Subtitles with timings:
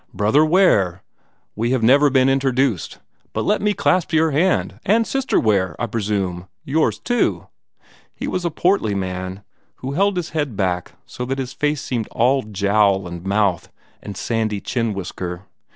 [0.15, 1.03] "Brother Ware
[1.55, 2.97] we have never been interduced
[3.33, 4.79] but let me clasp your hand!
[4.83, 7.45] And Sister Ware, I presume yours too!"
[8.15, 9.43] He was a portly man,
[9.75, 13.69] who held his head back so that his face seemed all jowl and mouth
[14.01, 15.43] and sandy chin whisker.